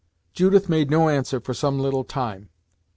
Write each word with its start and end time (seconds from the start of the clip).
Judith 0.33 0.67
made 0.67 0.89
no 0.89 1.09
answer 1.09 1.39
for 1.39 1.53
some 1.53 1.79
little 1.79 2.03
time. 2.03 2.49